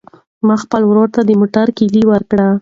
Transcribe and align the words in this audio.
ما 0.47 0.55
خپل 0.63 0.81
ورور 0.85 1.07
ته 1.15 1.21
د 1.25 1.29
موټر 1.41 1.67
کیلي 1.77 2.03
ورکړه. 2.07 2.47